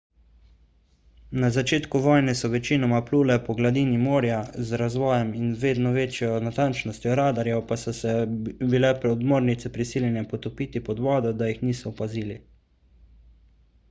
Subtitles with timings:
[1.41, 4.39] na začetku vojne so večinoma plule po gladini morja
[4.69, 8.17] z razvojem in vedno večjo natančnostjo radarjev pa so se
[8.73, 12.43] bile podmornice prisiljene potopiti pod vodo da jih niso opazili